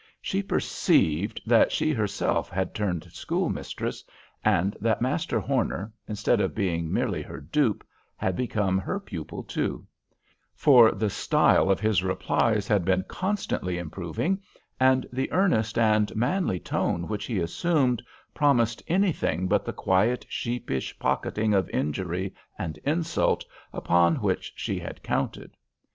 She 0.19 0.41
perceived 0.41 1.39
that 1.45 1.71
she 1.71 1.93
herself 1.93 2.49
had 2.49 2.73
turned 2.73 3.03
schoolmistress, 3.13 4.03
and 4.43 4.75
that 4.81 4.99
Master 4.99 5.39
Horner, 5.39 5.93
instead 6.07 6.41
of 6.41 6.55
being 6.55 6.91
merely 6.91 7.21
her 7.21 7.39
dupe, 7.39 7.85
had 8.17 8.35
become 8.35 8.79
her 8.79 8.99
pupil 8.99 9.43
too; 9.43 9.85
for 10.55 10.91
the 10.91 11.11
style 11.11 11.69
of 11.69 11.79
his 11.79 12.01
replies 12.03 12.67
had 12.67 12.83
been 12.83 13.03
constantly 13.07 13.77
improving 13.77 14.41
and 14.79 15.05
the 15.13 15.31
earnest 15.31 15.77
and 15.77 16.15
manly 16.15 16.59
tone 16.59 17.07
which 17.07 17.25
he 17.25 17.37
assumed 17.37 18.01
promised 18.33 18.81
any 18.87 19.11
thing 19.11 19.45
but 19.47 19.65
the 19.65 19.71
quiet, 19.71 20.25
sheepish 20.27 20.97
pocketing 20.97 21.53
of 21.53 21.69
injury 21.69 22.33
and 22.57 22.77
insult, 22.85 23.45
upon 23.71 24.15
which 24.15 24.51
she 24.55 24.79
had 24.79 25.03
counted. 25.03 25.55